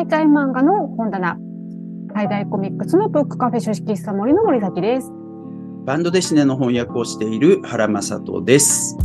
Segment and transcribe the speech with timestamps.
[0.00, 1.36] 海外漫画の本棚、
[2.14, 5.12] 海外コミックスのブックカフェ書式室森の森崎です。
[5.84, 8.96] バンドデシネの翻訳をしている原正人です。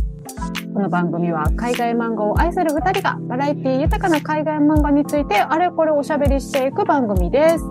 [0.72, 7.64] この番組は海外漫画を愛する二人がバラエティ豊かな海外漫画についてあれこれおしゃべりしていく番組です。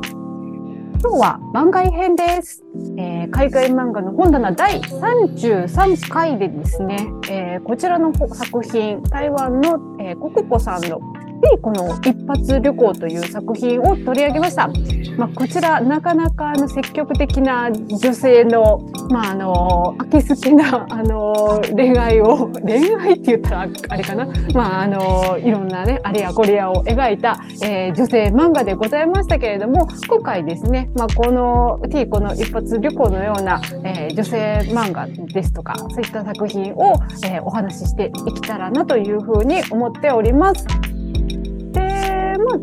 [1.01, 2.63] 今日は番外編です。
[2.97, 10.99] えー、海外漫画の本棚第33回でですね、えー、こちらの作品、台湾の、えー、コココさんの
[11.41, 14.69] で、この一発旅行という作品を取り上げました。
[15.17, 24.27] まあ、こちら、なかなかあの積極的な女性の、まあ、あの、秋好きな、あの、恋愛を、 恋愛って言ったらあれかな。
[24.53, 36.93] まあ、あの、いろんなね、あれやこれやを描いた、えー、女性漫画でございましたけれども、今回ですね、まあ、この T この一発旅行のような、えー、女性漫画ですとか、そういった作品を、
[37.25, 40.65] えー、お話ししていけたらなというふうに思っております。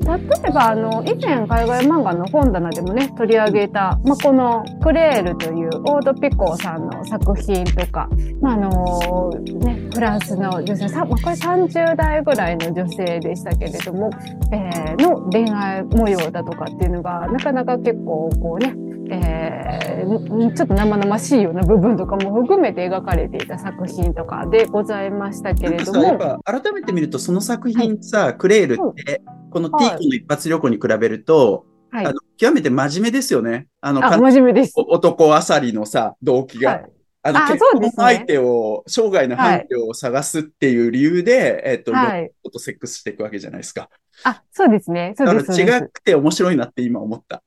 [0.04, 8.08] 例えば、あの、以前海外漫画の本棚でもね、取り上げた、まあ、このクレールというオードピコーさんの作品とか、
[8.40, 9.30] まあ、あの、
[9.60, 14.10] ね、フランスの女性、さまあ、これ30代ぐらいの女性でしたけれども、
[14.52, 18.74] えー、の恋愛模様だとかっていうのが、なかなか結構、こうね、
[19.12, 26.40] えー、ちょっと生々しいような部分とかも含めて描かれていた作品とかでございましたけれども。
[26.44, 33.66] 改めて見ると、その作品さ、はい、クレールって、このティーコの一発旅行に比べると、はい、あの極めて真面目ですよね。
[33.80, 34.72] あの、あ真面目です。
[34.76, 36.70] 男あさりのさ、動機が。
[36.70, 36.84] はい
[37.24, 43.88] あの、結婚相手を、生涯の相手を探すっていう理由で、えっと、はい、とセックスしていくわけじゃないですか。
[44.24, 45.14] あ、そうですね。
[45.16, 45.60] そうです。
[45.60, 47.42] 違くて面白いなって今思った。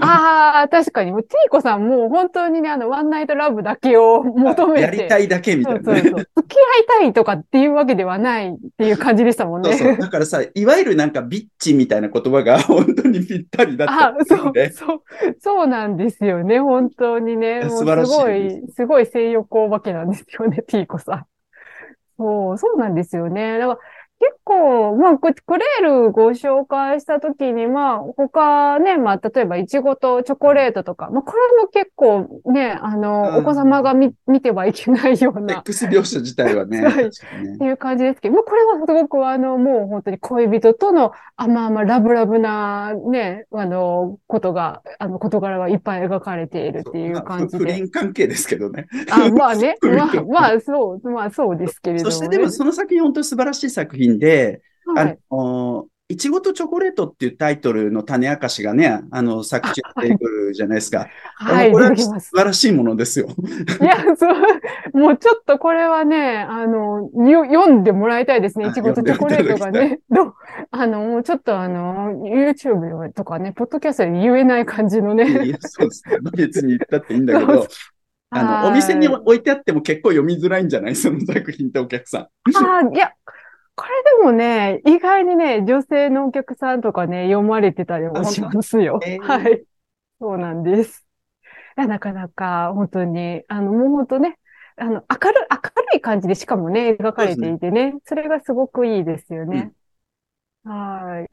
[0.00, 1.12] ああ、確かに。
[1.12, 4.80] もう、ティーコさんもう本当にね、あの、ワンナイトラブだけを求めて。
[4.82, 9.72] やりたいだけみたいな、ね、そうそうそう 付き合いたいとかっていうわけではないっていう感じでしたもんね。
[9.74, 15.02] そうそうだからさ、いわゆるなんかビッチみたいな言葉が本当にぴったりだった、ね、あ、そう、そう、
[15.38, 16.60] そうなんですよね。
[16.60, 17.62] 本当にね。
[17.68, 18.12] 素晴らしい。
[18.12, 21.26] すごい、すごい性欲お化けなんですよね、ティーコさん。
[22.18, 23.58] そう、そうなんですよね。
[23.58, 23.78] だから、
[24.20, 35.58] 結構、まあ、クレールご紹介したときに、まあ、他ね、まあ、例えば、イチゴとチョコレートとか、まあ、これも結構ね、あの、うん、お子様が見見てはいけないような。
[35.58, 36.80] X 描写自体はね。
[36.82, 37.06] はい。
[37.06, 37.10] っ
[37.58, 47.64] ていう感じですけど、まあ、これはすごく、あの、もう本当に恋人との、あまあまあ、ラブラブな、ね、あの、ことが、あの、事柄がいっぱい描かれているっていう感じで。
[47.64, 48.86] 不倫関係ですけどね。
[49.10, 49.76] あ、まあね。
[49.84, 54.62] まあ、まあ、そう、まあ、そうですけれども、ね、そしてでも、その作品、本当に素晴らしい作品品で、
[54.94, 61.06] はい、あの、いちごとチョコレートっていうタイトルの種明かしがね、あの、作中出てくるじゃないですか。
[61.34, 63.28] はい、これは素晴らしいものですよ。
[63.28, 68.68] いや、そう、もうちょっとこれはね、あの、読んでもらいたいですね。
[68.68, 70.00] いちごとチョコレートがね。
[70.08, 70.34] ど
[70.70, 75.44] あの、もうちょっとあの、YouTube とかね、ポッドキャストで言えない感じのね。
[75.44, 76.16] いやそうですね。
[76.34, 77.66] 別に言ったっていいんだけど。
[78.30, 80.96] あの、お店に置いてあっても結構読みづらいんじゃない？
[80.96, 82.22] その作品ってお客さん。
[82.22, 82.28] あ
[82.84, 83.12] あ、いや、
[83.78, 88.98] これでもね、意外にね、女性のお客さんとかね、読まれてたりもしますよ。
[89.06, 89.64] えー、はい。
[90.20, 91.06] そうなんです。
[91.76, 94.36] なかなか、本当に、あの、もう本当ね、
[94.76, 99.72] あの、明るい、明るい感じでしかもね、描かれていてね、そ、ね、れがすごくいいですよね。
[100.64, 101.28] うん、はい。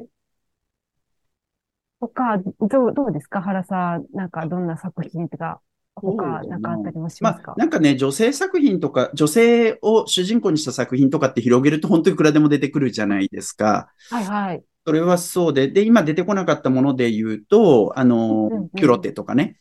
[2.00, 3.42] 他、どう、どうですか？
[3.42, 4.06] 原さん。
[4.14, 5.62] なんか、どんな作品とか
[5.96, 13.90] 他、なんかあったりもしますか、まあ、なんかね、女性作品とか、女性を主人公にした作品とかって広げると本当にいくらでも出てくるじゃないですか。
[14.10, 14.64] はいはい。
[14.86, 19.58] それはそうで、で、今出てこなかったもので言うと、あの、うんうん、キュロテとかね。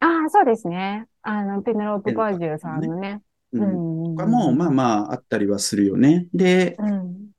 [0.00, 1.06] ああ、そうですね。
[1.22, 3.20] あの、ペネロープ・バージュさんのね。
[3.52, 4.16] うん。
[4.16, 6.28] とかも、まあまあ、あったりはするよね。
[6.32, 7.30] で、うん、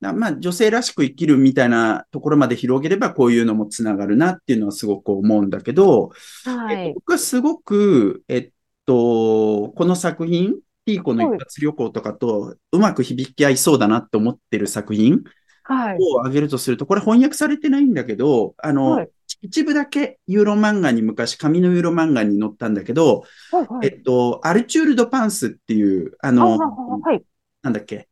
[0.00, 6.10] まあ、女性らしく生きるみたいなところまで広げれば、こういうのもつながるなっていうのはすごく思うんだけど、
[6.44, 8.50] はい、僕はすごく、えっ
[8.86, 10.56] と、この作品、
[10.86, 15.22] ピーコの一発旅行とかとうまく響き合いそうだなって思ってる作品
[15.68, 19.08] を挙げるとすると、これ翻訳されてないんだけど、あの、はい、
[19.42, 27.22] 一部だけユーロ漫画に昔、紙のユーロ漫画に載ったんだけど、はいはい、えっと、アルチュール・ド・パンスっていう、あの、はい、
[27.62, 28.08] なんだっけ、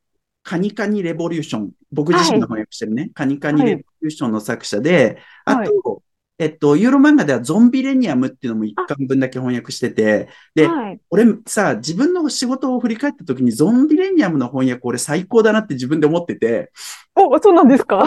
[0.48, 1.72] カニカニレボリューション。
[1.92, 3.02] 僕自身が翻訳してるね。
[3.02, 6.02] はい、カニカニレボリューションの作者で、はい、あと、
[6.38, 16.72] えっと、ユーロ漫画ではゾンビレニアムっていうのも一巻分だけ翻訳してて、で、はい、俺さ、自分の仕事を振り返った時にゾンビレニアムの翻訳俺最高だなって自分で思ってて。
[17.14, 18.02] お、そうなんですか？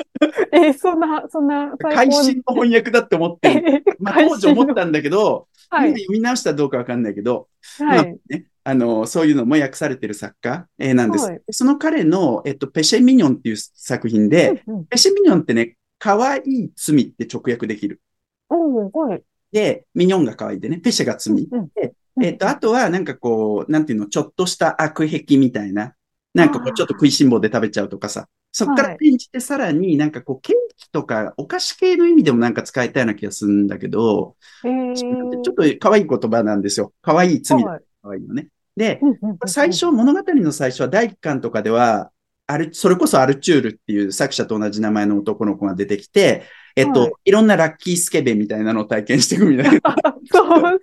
[0.50, 1.76] えー、そんな、そんな。
[1.76, 7.48] 会心の翻訳だって思って、まあ当時思ったんだけど、はい、今読み直したらどうかわかんないけど、
[7.80, 11.26] はい、まあね、あの、そういうのも訳されてる作家、えー、なんです。
[11.26, 18.00] はい、その彼の、えっと、ペシェミニョンっていう作品で、うんうん、ペシェミニョンってね、可愛い罪って直訳できる。
[18.48, 19.22] おはい。
[19.50, 21.48] で、ミニョンが可愛いでね、ペシェが罪。
[21.50, 25.94] うん、で、えっ、と、あとは、なんかこう、なんていうの、ちょっとした悪癖みたいな。
[26.34, 28.28] なんかこう、ちょっと食いしん坊で食べちゃうとかさ。
[28.52, 36.92] そっから転じてさらになんかこう、ケーキとかお菓子系の意味でもなんか使いたいような気がするんだけど、ちょっと可愛い言葉なんですよ。
[37.00, 37.64] 可愛い罪。
[38.02, 38.48] 可愛いのね。
[38.76, 39.00] で、
[39.46, 42.10] 最初、物語の最初は第一巻とかでは、
[42.46, 46.42] ある、それこそアルチュールっていう作者と同じ名前の男の子が出てきて、
[46.74, 49.80] えっと、はい、いろんなラッキースケベみたいなのを体験していくみたいな。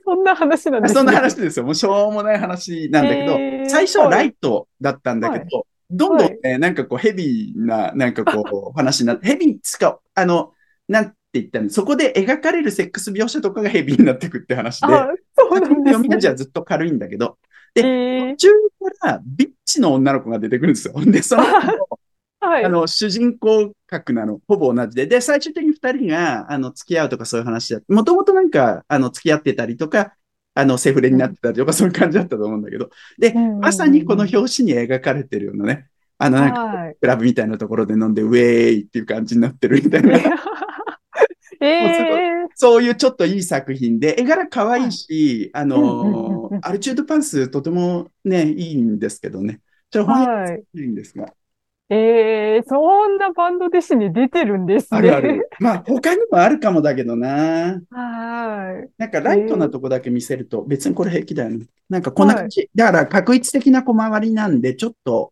[0.06, 0.98] そんな話なんですね。
[1.00, 1.66] そんな話ですよ。
[1.66, 3.38] もうしょうもない話なんだけど、
[3.70, 10.54] 最初はライトだったんだけど、はい、どんどんね、なんかこうヘビーな、なんかこう話になって、ヘビーつか、あの、
[10.88, 11.70] なんて言ったの？
[11.70, 14.88] そこで描かれるセックス描写とかがヘビーになっていくって話で、
[15.50, 17.38] そうなんです、ね、読み味はずっと軽いんだけど、
[17.74, 18.50] で、途中
[19.02, 20.94] からビッチの女の子が出てくるんですよ。
[21.06, 21.44] で、その
[22.42, 25.08] はい、あの、主人公格なの、ほぼ同じで。
[25.08, 27.82] で、最終的に二人が、あの、付き合うとかそういう話だ。
[27.90, 30.14] もともとなんか、あの、付き合ってたりとか、
[30.54, 32.90] あの、セフレになってたりとか、そういう感じだったと思うんだけど。
[33.18, 35.88] で、まさにこの表紙に描かれてるようなね、
[36.18, 40.18] あの、なんか、クラブみたいなところで飲んで、ウェーイっていう感じになってるみたいな。
[41.62, 42.29] えー、
[42.62, 49.62] そういうちょっといい作品で、絵柄可愛いし、あの、アルチュードパンスとてもね、いいんですけどね。
[49.90, 51.34] ちょっといいんですが。
[51.90, 54.98] ええー、そんなバンド弟子に出てるんですね。
[54.98, 55.50] あるある。
[55.62, 57.82] まあ、他にもあるかもだけどな。
[57.92, 58.90] はい。
[58.98, 61.66] なんか、ライトなとこだけ見せると、別にこれ平気だよね。
[61.90, 62.60] なんか、こんな感じ。
[62.60, 65.32] はい、だから、確一的な小回りなんで、ちょっと、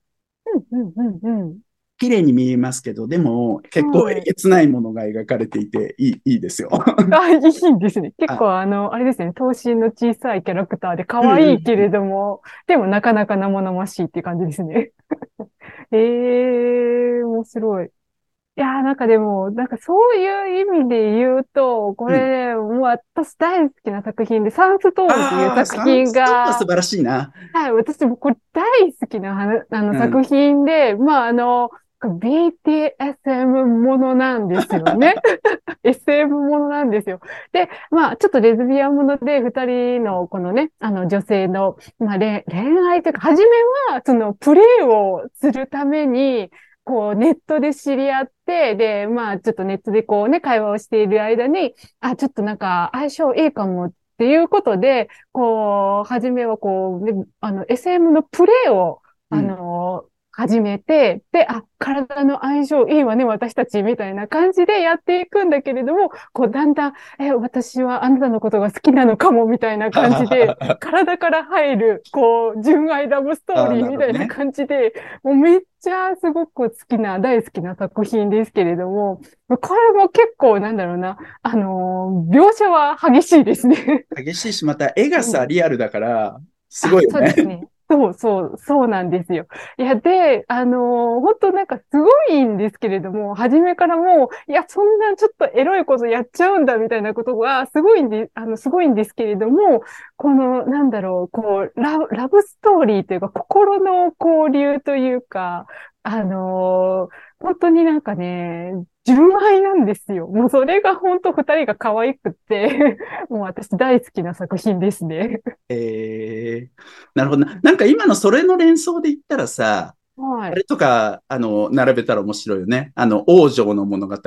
[0.72, 1.60] うんうんうんうん。
[1.98, 6.70] 綺麗に見えますけど、でも結構えげつないものが描かれていていい、いいですよ。
[7.12, 8.14] あ、いいんですね。
[8.18, 14.92] 結構あの、あれですね、頭身の小さいキャラクターで可愛いけれども、でもなかなか生々しいっていう感じですね。
[15.92, 17.88] ええー、面白い。
[17.88, 26.54] いやーなんかでも、なんかそういう意味で言うと、これ、うん、もう私大好きな作品で、サンストーンっていう作品が。
[26.54, 27.32] 素晴らしいな。
[27.54, 31.70] はい、私もこれ大好きなあの、作品で、まああの、
[32.06, 35.16] BTSM ものなんですよね。
[35.84, 37.20] SM ものなんですよ。
[37.52, 42.44] で、まあ、ちょっとレズビアンもので、二人のこのね、あの女性の、まあ、恋
[42.90, 43.58] 愛というか、初め
[43.92, 46.52] は、そのプレイをするために、
[46.84, 74.94] こう、ネットで知り合って、で、まあ、ちょっとネットでこうね、会話をしている間に、あ、ちょっとなんか、相性いいかもっていうことで、こう、初めはこう、ね、あの、SM のプレイを、あの、うん始めて、で、あ、体の相性いいわね、私たち、みたいな感じでやっていくんだけれども、こう、だんだん、え、私はあなたのことが好きなのかも、みたいな感じで、 体から入る、こう、純愛ラブストーリーみたいな感じで、ね、
[75.24, 79.20] もうめっちゃすごく好きな、大好きな作品ですけれども、
[79.50, 84.06] これも結構、なんだろうな、あのー、描写は激しいですね。
[84.16, 87.12] 激しいし、また絵がさ、リアルだから、すごいよね。
[87.12, 87.68] そうですね。
[87.90, 89.48] そうそう、そうなんですよ。
[89.78, 99.84] いや、で、あのー、本当なんかすごいんですけれども、初めからもう、いや、そんなちょっとエロいことやっちゃうんだみたいなことがすごいんで、あの、すごいんですけれども、
[100.18, 105.66] この、なんだろう、こう、ララブストーリーというか、心の交流というか、
[106.10, 108.72] あのー、本当になんかね、
[109.04, 110.28] 純愛なんですよ。
[110.28, 112.98] もうそれが本当二人が可愛くって
[113.30, 115.42] もう私大好きな作品ですね。
[115.68, 116.82] えー、
[117.14, 117.60] なるほどな。
[117.62, 122.94] なんか今のそれの連想で言ったらさ、はい、あれとか、あの、並べたら面白いよね。
[122.96, 124.18] あの、王女の物語。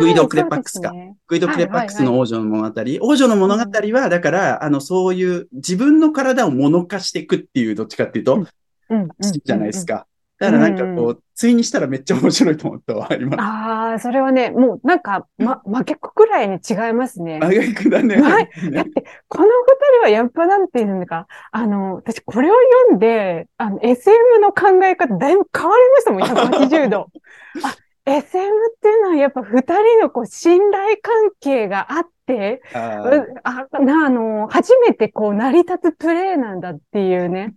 [0.00, 0.90] グイド・クレパックスか。
[0.90, 2.82] ね、グイド・クレパックスの王女の物語。
[3.02, 8.44] 王女の物語は、だから、あの、そういう自分の体を物化していくっていう、どっちかっていうと、
[8.90, 10.06] うん、じゃないですか。
[10.44, 13.36] だからなんかこう、ついにしたらめっちゃ面白いと思ったわ、今。
[13.40, 17.40] ああ、それはね、もうなんか、ま、負けっこくらいに違いますね。
[17.40, 18.20] 負けっこだね。
[18.20, 18.48] はい。
[18.72, 19.50] だって、この二
[19.98, 22.54] 人はやっぱなんていうのか、あの、私これを
[22.88, 27.08] 読んで、あの、SM の考え方だいぶ変わりましたもん、180度。
[27.64, 27.74] あ、
[28.06, 33.02] SM っていうのはやっぱ二人のこう信頼関係があって、あ
[33.42, 37.54] あなあの、初めてこう成り立つプレイなんだっていうね。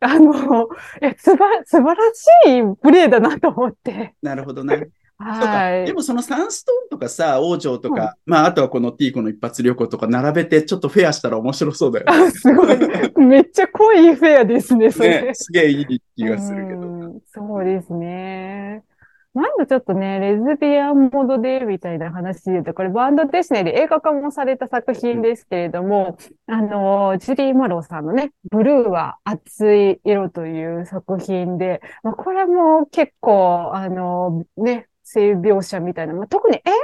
[0.00, 0.68] あの、
[1.02, 4.14] え、すば、素晴らしいプレイだなと思って。
[4.22, 4.88] なるほどね。
[5.22, 5.86] はい。
[5.86, 12.12] でもそのサンストーンとかさ、王女とか、うん、まああとはこのティーコの一発旅行とか並べてちょっとフェアしたら面白そうだよね。
[12.28, 12.78] あ、すごい。
[13.18, 15.22] めっちゃ濃いフェアですね、それ。
[15.22, 17.20] ね、すげえいい気がするけど。
[17.26, 18.82] そうですね。
[19.32, 26.18] なんだちょっとね、レズビアンモードで、みたいな話で言うと、これバンドデシネで映画化もされた作品ですけれども、
[26.48, 36.80] あの、ジュリー・マローさんのね、ブルーは熱い色という作品で、まあ、これも結構、あの、ね、性描写みたいな、まあ、特に映画の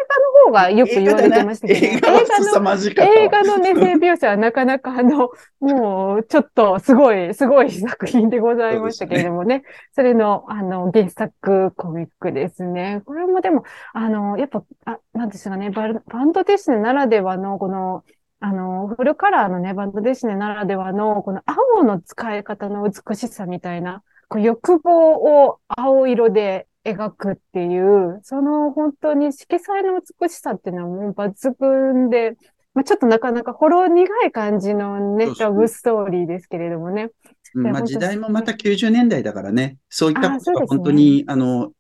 [0.47, 5.31] 方がよく言われてましたけど、映画の映画のね、性描写はなかなかあの、
[5.61, 13.03] もうちょっとすごい、すごい作品でございましたけれどもね、そ、ね、れのあの原作コミックですね。
[13.07, 18.03] これもでも、あの、やっぱ、あなんですかね、ババンドディスネならではのこの、
[18.41, 25.13] あの、フルカラーのね、バンドディスネならではの、この青の使い方の美しさみたいな、こう欲望
[25.45, 32.37] を青色で描くっていう、その本当に色彩の美しさっていうのはもう抜群で、
[32.75, 37.09] まあ、ちょっとなかなかほろ苦い感じのね、ラブストーリーですけれどもね。
[37.55, 41.73] うん、まあ、時代もまた90年代だからね、そういったことが本当に、あ、ね、の、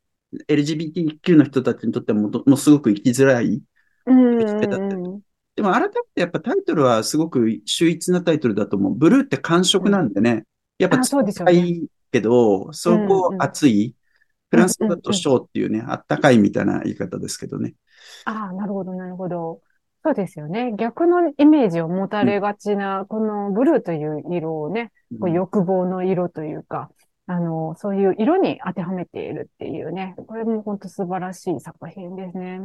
[0.48, 3.62] LGBTQ の人たちにとってももうすごく生きづらい
[5.56, 8.94] でも改めてやっぱタイトルはすごく秀逸なタイトルだと思う。
[8.94, 10.44] ブルーって感触なんでね。
[10.78, 13.95] やっぱ高いけど、そこ熱い。
[14.50, 17.74] フランスだとショーっていうね、あったかいみたいな言い方ですけどね。
[18.24, 19.60] ああ、なるほど、なるほど。
[20.04, 20.72] そうですよね。
[20.78, 26.90] 逆のイメージを持たれがちな、このブルーという色をね、こう欲望の色というか、
[27.26, 32.60] あの、そういう色に当てはめているっていうね、これも本当素晴らしい作品ですね。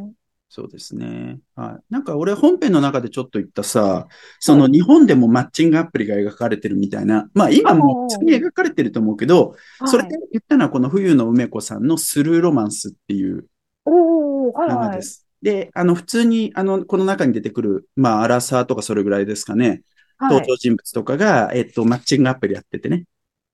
[0.54, 1.40] そうですね。
[1.56, 1.84] はい。
[1.94, 9.56] なんか俺本編の中でちょっと言ったさ、その日本でもマッチングアプリが描かれてるみたいな、まあ今も普通に描かれてると思うけど、
[9.86, 13.46] それで言ったのはこの冬の梅子さんのスルーロマンスっていう
[13.86, 15.26] 漫画です。
[15.42, 19.84] で、あの普通にあのこの中に出てくる、まあアラサーとかそれぐらいですかね、
[20.20, 23.06] 登場人物とかが、えっと、マッチングアプリやっててね。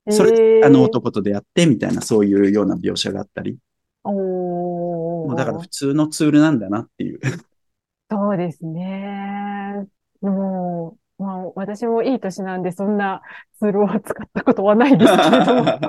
[0.09, 3.59] それ、あの男と出会ってみたいな、そういうような描写があったり。
[5.25, 7.19] もうだから普通のツールなんだなっていう。
[8.09, 9.87] そうですね。
[10.21, 13.21] もう、まあ、私もいい年なんで、そんな
[13.59, 15.79] ツールを使ったことはないですけれども。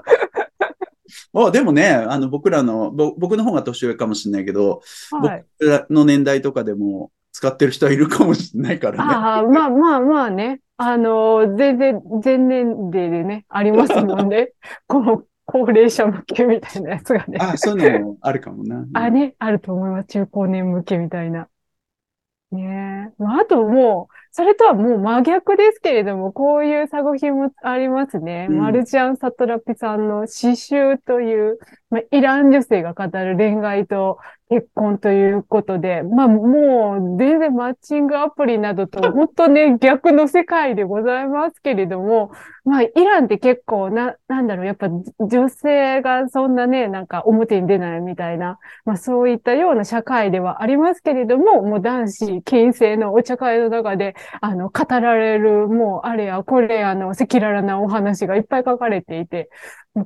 [1.47, 9.14] あでもね、あの、僕らの、僕の方が年上かもしれないけど、はい、僕らの年代とかでも使ってる人はいるかもしれないからね。
[9.14, 10.61] ああ、まあまあまあね。
[10.80, 14.52] あの、全然、全年齢でね、ありますもんね。
[14.87, 17.38] この高齢者向けみたいなやつがね。
[17.40, 18.84] あ、そういうのもあるかもな。
[18.92, 20.08] あ、ね、あると思います。
[20.08, 21.48] 中高年向けみたいな。
[22.50, 23.22] ねえ。
[23.22, 28.46] まあ、あともう、それとはもう真逆ですけれども、こういう作品もありますね。
[28.50, 31.58] うん、マルジャン・サトラピさんの詩集という、
[31.90, 34.18] まあ、イラン女性が語る恋愛と
[34.50, 42.30] 結婚ということで、まあもう全然マッチングアプリなどと本当ね、 逆の世界でございますけれども、
[42.64, 44.88] まあイランって結構な、なんだろう、やっぱ
[45.21, 59.50] 女性がそんなね、なんか表に出ないみたいな、まあそういったような社会ではありますけれども、もう男子禁制のお茶会の中で、あの、語られる、もうあれやこれやの赤裸々なお話がいっぱい書かれていて、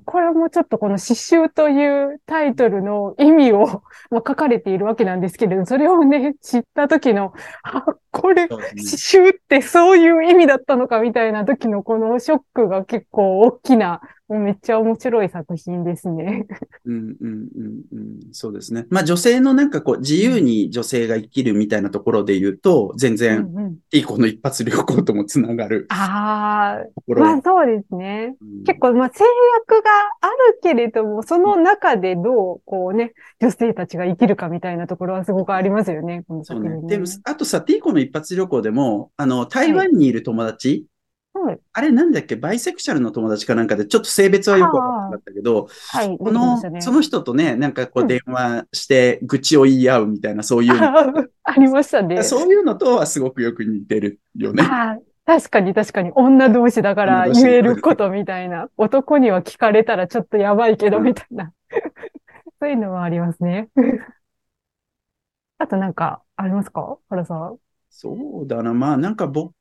[0.04, 7.32] これもちょっとこの詩集というタイトルの意味を、まあ、書かれているわけなんですけれど、それをね、知った時の、
[7.64, 14.02] あ、これ、詩集ってそういう意味だったのかみたいな時のこのショックが結構大きな
[14.32, 16.46] もうめっちゃ面白い作品ですね。
[16.86, 18.20] うんうんうんうん。
[18.32, 18.86] そうですね。
[18.88, 25.86] まあ女性のなんかこう自由に女性が生きるみたいなところで言うと、全然、いい子の一発旅行ともつながる。
[25.90, 28.34] ああ、まあそうですね。
[28.40, 29.90] うん、結構まあ制約が
[30.22, 36.24] あるけれども、その中でどうこうね、女性たちが生きるかみたいなところはすごくありますよね。
[36.26, 36.88] この作品、ね、そうね。
[36.88, 40.86] でも、あとさ、ティーコの一発旅行でも、あの、台湾にいる友達、
[41.34, 42.36] はい、あれなんだっけ？
[42.36, 52.22] バイセクシャルの友達かなんかで、ちょっと性別はよくわからなかったけど、はい、この、ね、その人とね、なんかこう電話して愚痴を言い合うみたいな、そういう ありましたね。
[52.22, 54.62] そういうのとはすごくよく似てるよね。
[55.24, 58.68] 確かに確かに女同士だから言えることみたいな。
[58.76, 61.52] 男には聞かれたらちょっとやばいけどみたいな。
[62.60, 63.68] そういうのはありますね。
[65.58, 66.98] あとなんかありますか？
[67.08, 67.56] 原さん。
[67.94, 68.74] そうだな。
[68.74, 69.54] まあなんか僕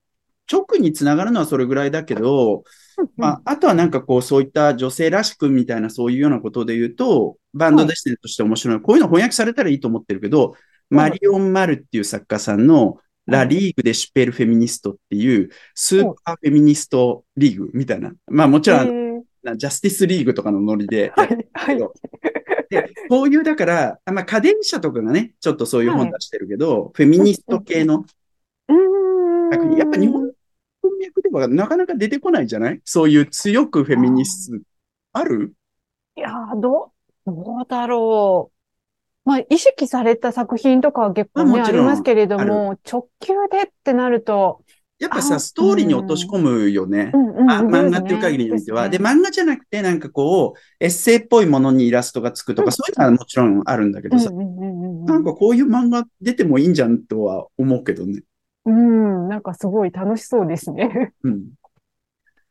[0.51, 2.63] 直につながるのはそれぐらいだけど、
[3.15, 8.81] まあ、あとはなんかこう、そういった女性らしくみたいなそういうようなことで言うと、バンドデスティネとして面白い。
[8.81, 10.55] こういうの翻訳されたらいいと思ってるけど、
[10.89, 12.97] ミリオン・マルっていう作家さんの、
[13.27, 18.11] La Ligue des super féministes っていう、スーパーフェミニストリーグみたいな。
[18.27, 19.23] まあもちろん、
[19.55, 21.77] ジャスティスリーグとかのノリではい、
[22.69, 28.05] で、こういう、だから、まあ花伝社とかがね、ちょっとそういう本出してるけど、フェミニスト系の、
[29.78, 30.32] やっぱ日本文
[31.00, 32.82] 脈ではなかなか出てこないじゃない？
[32.86, 34.63] そういう強くフェミニスト。
[35.13, 35.54] ある？
[36.16, 36.92] いやど
[37.25, 39.30] う、どうだろう。
[39.30, 44.63] まあ、意識された作品とかは結構ね、ありますけれども、直球でってなると、
[44.98, 47.12] やっぱさ、ストーリーに落とし込むよね。
[47.13, 47.18] あ
[47.62, 48.88] 漫画っていう限りにおいては。
[48.88, 58.22] で、漫画じゃなくて、なんかこう、エッセイっぽいものにイラストがつくとか、そういうのはもちろんあるんだけどさ、なんかこういう漫画出てもいいんじゃんとは思うけどね。
[58.65, 61.13] うん、なんかすごい楽しそうですね。
[61.24, 61.50] うん。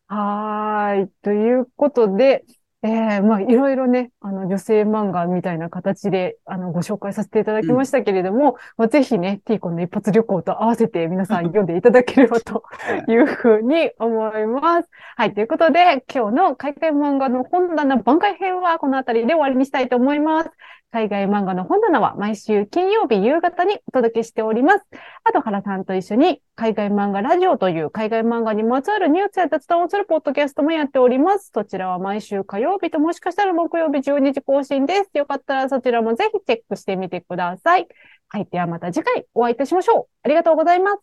[0.07, 1.09] はい。
[1.23, 2.45] ということで、
[2.83, 12.64] ええー、まあ、いろいろね、あの、女性漫画みたいな形で、あの、ご紹介させていただきましたけれども、うん、まあ、ぜひね、ティーコンの一発旅行と合わせて皆さん読んでいただければと
[13.07, 14.88] いうふうに思います。
[15.14, 20.50] はい、ということで、今日の海外漫画の本棚番外編はこの辺りで終わりにしたいと思います。
[20.92, 24.85] 海外漫画の本棚は毎週金曜日夕方にお届けしております。
[25.23, 31.50] あと、原さんと一緒に海外漫画ラジオという海外漫画にまつわるニュースや雑談をするポッドキャストもやっております。
[31.54, 35.11] そちらは毎週火曜日ともしかしたら木曜日12時更新です。
[35.14, 37.87] よかったらそちらもぜひチェックしてみてください。
[38.28, 38.49] はい。
[38.50, 40.06] ではまた次回お会いいたしましょう。
[40.25, 40.99] ありがとうございます。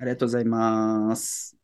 [0.00, 1.59] ありがとうございます。